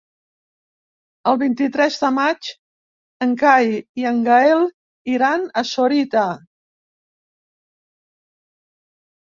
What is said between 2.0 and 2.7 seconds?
de maig